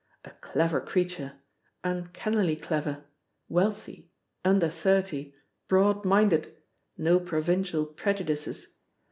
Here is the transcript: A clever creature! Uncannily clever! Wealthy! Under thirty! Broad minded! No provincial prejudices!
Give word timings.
A 0.25 0.31
clever 0.31 0.81
creature! 0.81 1.33
Uncannily 1.83 2.55
clever! 2.55 3.05
Wealthy! 3.49 4.09
Under 4.43 4.67
thirty! 4.67 5.35
Broad 5.67 6.05
minded! 6.05 6.57
No 6.97 7.19
provincial 7.19 7.85
prejudices! 7.85 8.65